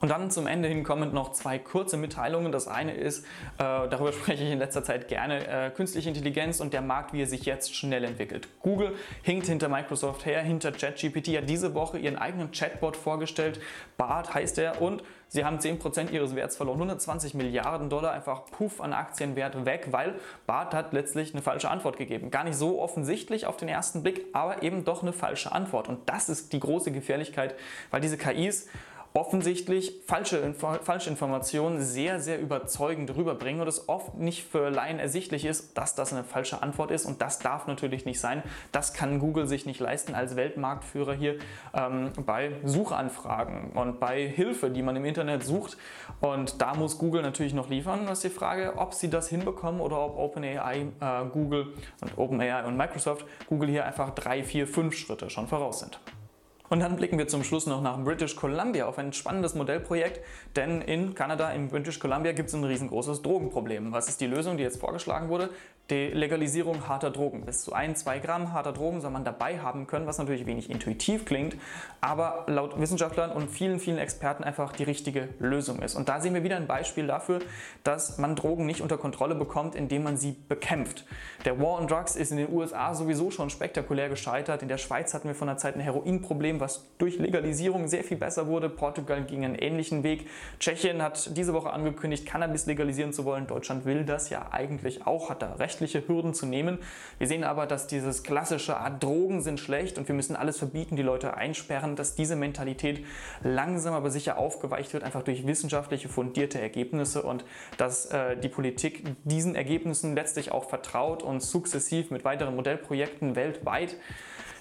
Und 0.00 0.08
dann 0.08 0.30
zum 0.30 0.46
Ende 0.46 0.66
hin 0.66 0.82
kommen 0.82 1.12
noch 1.12 1.32
zwei 1.32 1.58
kurze 1.58 1.98
Mitteilungen. 1.98 2.52
Das 2.52 2.68
eine 2.68 2.94
ist, 2.94 3.24
äh, 3.24 3.26
darüber 3.58 4.12
spreche 4.14 4.44
ich 4.44 4.50
in 4.50 4.58
letzter 4.58 4.82
Zeit 4.82 5.08
gerne, 5.08 5.46
äh, 5.46 5.70
künstliche 5.70 6.08
Intelligenz 6.08 6.60
und 6.60 6.72
der 6.72 6.80
Markt, 6.80 7.12
wie 7.12 7.22
er 7.22 7.26
sich 7.26 7.44
jetzt 7.44 7.74
schnell 7.74 8.04
entwickelt. 8.04 8.48
Google 8.60 8.94
hinkt 9.22 9.46
hinter 9.46 9.68
Microsoft 9.68 10.24
her, 10.24 10.40
hinter 10.40 10.72
ChatGPT 10.72 11.36
hat 11.36 11.48
diese 11.48 11.74
Woche 11.74 11.98
ihren 11.98 12.16
eigenen 12.16 12.50
Chatbot 12.50 12.96
vorgestellt. 12.96 13.60
Bart 13.98 14.32
heißt 14.32 14.58
er 14.58 14.80
und 14.80 15.02
sie 15.28 15.44
haben 15.44 15.58
10% 15.58 16.10
ihres 16.10 16.34
Werts 16.34 16.56
verloren. 16.56 16.78
120 16.78 17.34
Milliarden 17.34 17.90
Dollar 17.90 18.12
einfach 18.12 18.46
puff 18.46 18.80
an 18.80 18.94
Aktienwert 18.94 19.66
weg, 19.66 19.88
weil 19.90 20.14
Bart 20.46 20.72
hat 20.72 20.94
letztlich 20.94 21.34
eine 21.34 21.42
falsche 21.42 21.70
Antwort 21.70 21.98
gegeben. 21.98 22.30
Gar 22.30 22.44
nicht 22.44 22.56
so 22.56 22.80
offensichtlich 22.80 23.44
auf 23.44 23.58
den 23.58 23.68
ersten 23.68 24.02
Blick, 24.02 24.24
aber 24.32 24.62
eben 24.62 24.86
doch 24.86 25.02
eine 25.02 25.12
falsche 25.12 25.52
Antwort. 25.52 25.88
Und 25.88 26.08
das 26.08 26.30
ist 26.30 26.54
die 26.54 26.60
große 26.60 26.90
Gefährlichkeit, 26.90 27.54
weil 27.90 28.00
diese 28.00 28.16
KIs 28.16 28.66
offensichtlich 29.12 29.92
falsche, 30.06 30.54
falsche 30.54 31.10
Informationen 31.10 31.80
sehr, 31.80 32.20
sehr 32.20 32.40
überzeugend 32.40 33.14
rüberbringen 33.16 33.60
und 33.60 33.66
es 33.66 33.88
oft 33.88 34.14
nicht 34.14 34.44
für 34.44 34.70
Laien 34.70 35.00
ersichtlich 35.00 35.44
ist, 35.44 35.76
dass 35.76 35.96
das 35.96 36.12
eine 36.12 36.22
falsche 36.22 36.62
Antwort 36.62 36.92
ist 36.92 37.06
und 37.06 37.20
das 37.20 37.40
darf 37.40 37.66
natürlich 37.66 38.04
nicht 38.04 38.20
sein. 38.20 38.42
Das 38.70 38.92
kann 38.92 39.18
Google 39.18 39.48
sich 39.48 39.66
nicht 39.66 39.80
leisten 39.80 40.14
als 40.14 40.36
Weltmarktführer 40.36 41.14
hier 41.14 41.38
ähm, 41.74 42.12
bei 42.24 42.52
Suchanfragen 42.64 43.72
und 43.72 43.98
bei 43.98 44.28
Hilfe, 44.28 44.70
die 44.70 44.82
man 44.82 44.94
im 44.94 45.04
Internet 45.04 45.42
sucht 45.42 45.76
und 46.20 46.62
da 46.62 46.74
muss 46.74 46.98
Google 46.98 47.22
natürlich 47.22 47.54
noch 47.54 47.68
liefern. 47.68 48.06
Das 48.06 48.18
ist 48.18 48.32
die 48.32 48.38
Frage, 48.38 48.74
ob 48.76 48.94
sie 48.94 49.10
das 49.10 49.28
hinbekommen 49.28 49.80
oder 49.80 49.98
ob 49.98 50.16
OpenAI, 50.16 50.86
äh, 51.00 51.24
Google 51.32 51.74
und 52.00 52.16
OpenAI 52.16 52.64
und 52.64 52.76
Microsoft 52.76 53.26
Google 53.48 53.70
hier 53.70 53.84
einfach 53.84 54.10
drei, 54.10 54.44
vier, 54.44 54.68
fünf 54.68 54.96
Schritte 54.96 55.30
schon 55.30 55.48
voraus 55.48 55.80
sind. 55.80 55.98
Und 56.70 56.78
dann 56.78 56.94
blicken 56.94 57.18
wir 57.18 57.26
zum 57.26 57.42
Schluss 57.42 57.66
noch 57.66 57.82
nach 57.82 57.98
British 57.98 58.36
Columbia 58.36 58.86
auf 58.86 58.96
ein 58.96 59.12
spannendes 59.12 59.56
Modellprojekt, 59.56 60.20
denn 60.54 60.80
in 60.82 61.16
Kanada, 61.16 61.50
in 61.50 61.66
British 61.66 61.98
Columbia, 61.98 62.30
gibt 62.30 62.48
es 62.48 62.54
ein 62.54 62.62
riesengroßes 62.62 63.22
Drogenproblem. 63.22 63.90
Was 63.90 64.08
ist 64.08 64.20
die 64.20 64.28
Lösung, 64.28 64.56
die 64.56 64.62
jetzt 64.62 64.78
vorgeschlagen 64.78 65.28
wurde? 65.30 65.50
Die 65.90 66.06
Legalisierung 66.06 66.86
harter 66.88 67.10
Drogen. 67.10 67.44
Bis 67.44 67.62
zu 67.62 67.72
1, 67.72 68.04
2 68.04 68.20
Gramm 68.20 68.52
harter 68.52 68.72
Drogen 68.72 69.00
soll 69.00 69.10
man 69.10 69.24
dabei 69.24 69.58
haben 69.58 69.88
können, 69.88 70.06
was 70.06 70.18
natürlich 70.18 70.46
wenig 70.46 70.70
intuitiv 70.70 71.24
klingt, 71.24 71.56
aber 72.00 72.44
laut 72.46 72.80
Wissenschaftlern 72.80 73.32
und 73.32 73.50
vielen, 73.50 73.80
vielen 73.80 73.98
Experten 73.98 74.44
einfach 74.44 74.70
die 74.72 74.84
richtige 74.84 75.30
Lösung 75.40 75.82
ist. 75.82 75.96
Und 75.96 76.08
da 76.08 76.20
sehen 76.20 76.32
wir 76.32 76.44
wieder 76.44 76.56
ein 76.56 76.68
Beispiel 76.68 77.08
dafür, 77.08 77.40
dass 77.82 78.18
man 78.18 78.36
Drogen 78.36 78.66
nicht 78.66 78.82
unter 78.82 78.98
Kontrolle 78.98 79.34
bekommt, 79.34 79.74
indem 79.74 80.04
man 80.04 80.16
sie 80.16 80.36
bekämpft. 80.48 81.06
Der 81.44 81.58
War 81.58 81.80
on 81.80 81.88
Drugs 81.88 82.14
ist 82.14 82.30
in 82.30 82.36
den 82.36 82.52
USA 82.52 82.94
sowieso 82.94 83.32
schon 83.32 83.50
spektakulär 83.50 84.08
gescheitert. 84.08 84.62
In 84.62 84.68
der 84.68 84.78
Schweiz 84.78 85.12
hatten 85.12 85.26
wir 85.26 85.34
von 85.34 85.48
der 85.48 85.56
Zeit 85.56 85.74
ein 85.74 85.80
Heroinproblem, 85.80 86.60
was 86.60 86.84
durch 86.98 87.18
Legalisierung 87.18 87.88
sehr 87.88 88.04
viel 88.04 88.16
besser 88.16 88.46
wurde. 88.46 88.68
Portugal 88.68 89.24
ging 89.24 89.44
einen 89.44 89.56
ähnlichen 89.56 90.04
Weg. 90.04 90.28
Tschechien 90.60 91.02
hat 91.02 91.36
diese 91.36 91.52
Woche 91.52 91.70
angekündigt, 91.70 92.26
Cannabis 92.26 92.66
legalisieren 92.66 93.12
zu 93.12 93.24
wollen. 93.24 93.48
Deutschland 93.48 93.84
will 93.86 94.04
das 94.04 94.30
ja 94.30 94.52
eigentlich 94.52 95.04
auch, 95.04 95.30
hat 95.30 95.42
da 95.42 95.58
rechtliche 95.80 96.06
Hürden 96.06 96.34
zu 96.34 96.46
nehmen. 96.46 96.78
Wir 97.18 97.26
sehen 97.26 97.44
aber, 97.44 97.66
dass 97.66 97.86
dieses 97.86 98.22
klassische 98.22 98.76
Art 98.76 98.92
ah, 98.92 98.98
Drogen 98.98 99.40
sind 99.40 99.60
schlecht 99.60 99.98
und 99.98 100.08
wir 100.08 100.14
müssen 100.14 100.36
alles 100.36 100.58
verbieten, 100.58 100.96
die 100.96 101.02
Leute 101.02 101.34
einsperren, 101.34 101.96
dass 101.96 102.14
diese 102.14 102.36
Mentalität 102.36 103.04
langsam 103.42 103.94
aber 103.94 104.10
sicher 104.10 104.38
aufgeweicht 104.38 104.92
wird, 104.92 105.04
einfach 105.04 105.22
durch 105.22 105.46
wissenschaftliche 105.46 106.08
fundierte 106.08 106.60
Ergebnisse 106.60 107.22
und 107.22 107.44
dass 107.76 108.06
äh, 108.06 108.36
die 108.36 108.48
Politik 108.48 109.04
diesen 109.24 109.54
Ergebnissen 109.54 110.14
letztlich 110.14 110.52
auch 110.52 110.68
vertraut 110.68 111.22
und 111.22 111.40
sukzessiv 111.42 112.10
mit 112.10 112.24
weiteren 112.24 112.54
Modellprojekten 112.56 113.36
weltweit 113.36 113.96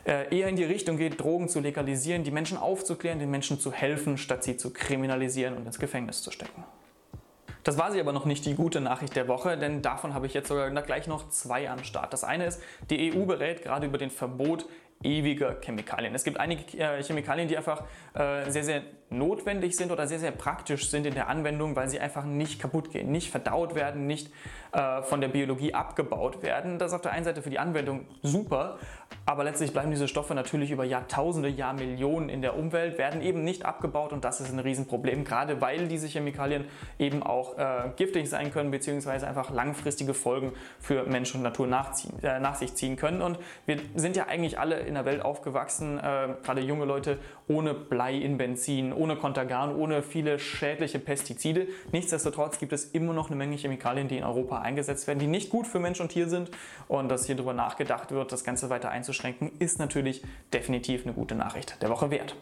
äh, 0.06 0.36
eher 0.36 0.48
in 0.48 0.56
die 0.56 0.64
Richtung 0.64 0.98
geht, 0.98 1.20
Drogen 1.20 1.50
zu 1.50 1.60
legalisieren, 1.60 2.24
die 2.24 2.32
Menschen 2.32 2.58
aufzuklären, 2.58 3.20
den 3.20 3.32
Menschen 3.32 3.60
zu 3.60 3.72
helfen, 3.72 4.18
statt 4.18 4.44
sie 4.44 4.58
zu 4.58 4.72
kriminalisieren 4.72 5.58
und 5.58 5.66
ins 5.66 5.80
Gefängnis 5.80 6.22
zu 6.22 6.32
stecken. 6.32 6.64
Das 7.64 7.78
war 7.78 7.92
sie 7.92 8.00
aber 8.00 8.14
noch 8.14 8.26
nicht 8.26 8.46
die 8.46 8.56
gute 8.56 8.82
Nachricht 8.82 9.16
der 9.16 9.28
Woche, 9.28 9.58
denn 9.58 9.82
davon 9.82 10.14
habe 10.14 10.26
ich 10.26 10.34
jetzt 10.34 10.48
sogar 10.48 10.70
gleich 10.70 11.08
noch 11.08 11.30
zwei 11.30 11.70
am 11.70 11.84
Start. 11.84 12.14
Das 12.14 12.24
eine 12.24 12.46
ist, 12.46 12.62
die 12.90 13.14
EU 13.14 13.26
berät 13.26 13.62
gerade 13.64 13.86
über 13.86 13.98
den 13.98 14.10
Verbot 14.10 14.66
ewiger 15.04 15.58
Chemikalien. 15.62 16.14
Es 16.14 16.24
gibt 16.24 16.40
einige 16.40 16.78
äh, 16.78 17.02
Chemikalien, 17.04 17.48
die 17.48 17.58
einfach 17.58 17.84
äh, 18.14 18.50
sehr, 18.50 18.64
sehr 18.64 18.84
notwendig 19.10 19.76
sind 19.76 19.92
oder 19.92 20.08
sehr, 20.08 20.20
sehr 20.20 20.32
praktisch 20.32 20.90
sind 20.90 21.06
in 21.06 21.14
der 21.14 21.28
Anwendung, 21.28 21.76
weil 21.76 21.90
sie 21.90 22.00
einfach 22.00 22.26
nicht 22.26 22.60
kaputt 22.60 22.92
gehen, 22.92 23.12
nicht 23.12 23.32
verdaut 23.32 23.76
werden, 23.76 24.08
nicht 24.08 24.32
äh, 24.72 25.02
von 25.02 25.22
der 25.22 25.30
Biologie 25.30 25.74
abgebaut 25.74 26.44
werden. 26.44 26.78
Das 26.78 26.92
ist 26.92 26.96
auf 26.96 27.02
der 27.02 27.12
einen 27.12 27.26
Seite 27.26 27.42
für 27.42 27.50
die 27.50 27.60
Anwendung 27.60 28.06
super, 28.22 28.78
aber 29.26 29.44
letztlich 29.44 29.74
bleiben 29.74 29.90
diese 29.92 30.08
Stoffe 30.08 30.36
natürlich 30.36 30.72
über 30.72 30.84
Jahrtausende, 30.84 31.50
Jahrmillionen 31.50 32.30
in 32.30 32.42
der 32.42 32.56
Umwelt, 32.56 32.98
werden 32.98 33.22
eben 33.22 33.44
nicht 33.44 33.66
abgebaut 33.66 34.14
und 34.14 34.24
das 34.24 34.42
ist 34.42 34.52
ein 34.52 34.60
Riesenproblem, 34.60 35.24
gerade 35.24 35.60
weil 35.62 35.88
diese 35.88 36.08
Chemikalien 36.08 36.66
eben 37.00 37.24
auch 37.24 37.58
äh, 37.58 37.90
giftig 37.96 38.30
sein 38.30 38.52
können, 38.52 38.72
beziehungsweise 38.72 39.28
einfach 39.28 39.50
langfristige 39.50 40.14
Folgen 40.14 40.54
für 40.80 41.04
Mensch 41.04 41.34
und 41.34 41.42
Natur 41.42 41.68
äh, 41.68 42.40
nach 42.40 42.56
sich 42.56 42.76
ziehen 42.76 42.96
können. 42.96 43.22
Und 43.22 43.40
wir 43.66 43.78
sind 43.96 44.16
ja 44.16 44.28
eigentlich 44.28 44.60
alle 44.60 44.80
in 44.80 44.94
der 44.94 45.06
Welt 45.06 45.22
aufgewachsen, 45.22 45.98
äh, 45.98 46.30
gerade 46.44 46.62
junge 46.62 46.86
Leute, 46.86 47.18
ohne 47.50 47.74
Blei 47.74 48.16
in 48.16 48.38
Benzin, 48.38 48.94
ohne 48.94 49.16
Kontergan, 49.16 49.76
ohne 49.76 50.04
viele 50.04 50.40
schädliche 50.40 51.00
Pestizide. 51.00 51.68
Nichtsdestotrotz 51.92 52.60
gibt 52.60 52.72
es 52.72 52.86
immer 52.86 53.14
noch 53.14 53.28
eine 53.28 53.36
Menge 53.36 53.58
Chemikalien, 53.58 54.08
die 54.08 54.18
in 54.18 54.24
Europa 54.24 54.60
eingesetzt 54.60 55.08
werden, 55.08 55.20
die 55.20 55.28
nicht 55.28 55.50
gut 55.50 55.68
für 55.68 55.80
Mensch 55.80 56.00
und 56.00 56.10
Tier 56.10 56.30
sind. 56.30 56.52
Und 56.88 57.10
dass 57.10 57.26
hier 57.26 57.36
darüber 57.36 57.54
nachgedacht 57.54 58.12
wird, 58.12 58.32
das 58.32 58.44
Ganze 58.44 58.70
weiter 58.70 58.90
einzuschränken, 58.90 59.52
ist 59.60 59.80
natürlich 59.80 60.24
definitiv 60.54 61.06
eine 61.06 61.14
gute 61.14 61.36
Nachricht 61.36 61.82
der 61.82 61.90
Woche 61.90 62.12
wert. 62.12 62.36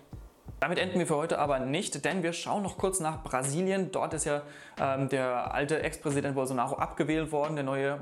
Damit 0.59 0.79
enden 0.79 0.97
wir 0.99 1.07
für 1.07 1.17
heute 1.17 1.39
aber 1.39 1.59
nicht, 1.59 2.03
denn 2.03 2.23
wir 2.23 2.33
schauen 2.33 2.63
noch 2.63 2.77
kurz 2.77 2.99
nach 2.99 3.23
Brasilien. 3.23 3.91
Dort 3.91 4.13
ist 4.13 4.25
ja 4.25 4.41
ähm, 4.81 5.07
der 5.07 5.53
alte 5.53 5.83
Ex-Präsident 5.83 6.35
Bolsonaro 6.35 6.75
abgewählt 6.75 7.31
worden, 7.31 7.55
der 7.55 7.63
neue 7.63 7.99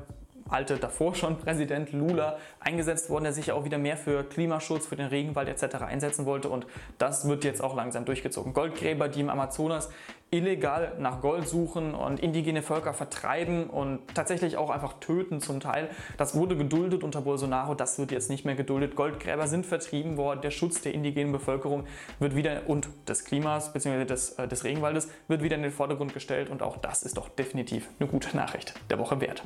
alte 0.49 0.77
davor 0.77 1.15
schon 1.15 1.37
Präsident 1.37 1.91
Lula 1.91 2.37
eingesetzt 2.59 3.09
worden, 3.09 3.23
der 3.23 3.33
sich 3.33 3.51
auch 3.51 3.65
wieder 3.65 3.77
mehr 3.77 3.97
für 3.97 4.23
Klimaschutz, 4.23 4.85
für 4.85 4.95
den 4.95 5.07
Regenwald 5.07 5.49
etc. 5.49 5.75
einsetzen 5.83 6.25
wollte 6.25 6.49
und 6.49 6.67
das 6.97 7.27
wird 7.27 7.43
jetzt 7.43 7.63
auch 7.63 7.75
langsam 7.75 8.05
durchgezogen. 8.05 8.53
Goldgräber, 8.53 9.07
die 9.07 9.21
im 9.21 9.29
Amazonas 9.29 9.89
illegal 10.31 10.93
nach 10.99 11.21
Gold 11.21 11.47
suchen 11.47 11.93
und 11.93 12.19
indigene 12.19 12.61
Völker 12.61 12.93
vertreiben 12.93 13.69
und 13.69 14.01
tatsächlich 14.13 14.57
auch 14.57 14.69
einfach 14.69 14.93
töten 14.99 15.39
zum 15.39 15.59
Teil. 15.59 15.89
Das 16.17 16.35
wurde 16.35 16.57
geduldet 16.57 17.03
unter 17.03 17.21
Bolsonaro, 17.21 17.73
das 17.73 17.97
wird 17.97 18.11
jetzt 18.11 18.29
nicht 18.29 18.45
mehr 18.45 18.55
geduldet. 18.55 18.95
Goldgräber 18.95 19.47
sind 19.47 19.65
vertrieben 19.65 20.17
worden, 20.17 20.41
der 20.41 20.51
Schutz 20.51 20.81
der 20.81 20.93
indigenen 20.93 21.31
Bevölkerung 21.31 21.85
wird 22.19 22.35
wieder 22.35 22.63
und 22.67 22.89
des 23.07 23.23
Klimas 23.23 23.73
bzw. 23.73 24.05
Des, 24.05 24.31
äh, 24.33 24.47
des 24.47 24.63
Regenwaldes 24.63 25.09
wird 25.27 25.41
wieder 25.41 25.55
in 25.55 25.63
den 25.63 25.71
Vordergrund 25.71 26.13
gestellt 26.13 26.49
und 26.49 26.61
auch 26.61 26.77
das 26.77 27.03
ist 27.03 27.17
doch 27.17 27.29
definitiv 27.29 27.89
eine 27.99 28.09
gute 28.09 28.35
Nachricht 28.35 28.73
der 28.89 28.99
Woche 28.99 29.21
wert. 29.21 29.43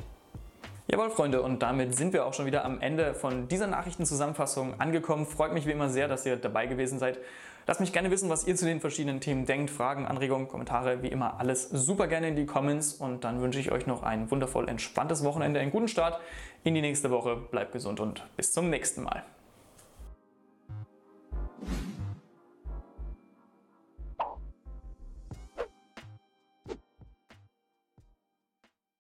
Jawohl, 0.92 1.10
Freunde, 1.10 1.40
und 1.42 1.62
damit 1.62 1.94
sind 1.94 2.12
wir 2.12 2.26
auch 2.26 2.34
schon 2.34 2.46
wieder 2.46 2.64
am 2.64 2.80
Ende 2.80 3.14
von 3.14 3.46
dieser 3.46 3.68
Nachrichtenzusammenfassung 3.68 4.80
angekommen. 4.80 5.24
Freut 5.24 5.52
mich 5.52 5.64
wie 5.64 5.70
immer 5.70 5.88
sehr, 5.88 6.08
dass 6.08 6.26
ihr 6.26 6.34
dabei 6.34 6.66
gewesen 6.66 6.98
seid. 6.98 7.20
Lasst 7.68 7.78
mich 7.78 7.92
gerne 7.92 8.10
wissen, 8.10 8.28
was 8.28 8.44
ihr 8.44 8.56
zu 8.56 8.64
den 8.64 8.80
verschiedenen 8.80 9.20
Themen 9.20 9.46
denkt. 9.46 9.70
Fragen, 9.70 10.06
Anregungen, 10.06 10.48
Kommentare, 10.48 11.00
wie 11.04 11.06
immer 11.06 11.38
alles 11.38 11.68
super 11.70 12.08
gerne 12.08 12.26
in 12.26 12.34
die 12.34 12.44
Comments. 12.44 12.94
Und 12.94 13.22
dann 13.22 13.40
wünsche 13.40 13.60
ich 13.60 13.70
euch 13.70 13.86
noch 13.86 14.02
ein 14.02 14.32
wundervoll 14.32 14.68
entspanntes 14.68 15.22
Wochenende, 15.22 15.60
einen 15.60 15.70
guten 15.70 15.86
Start 15.86 16.20
in 16.64 16.74
die 16.74 16.80
nächste 16.80 17.12
Woche. 17.12 17.36
Bleibt 17.36 17.70
gesund 17.70 18.00
und 18.00 18.26
bis 18.36 18.52
zum 18.52 18.68
nächsten 18.68 19.04
Mal. 19.04 19.22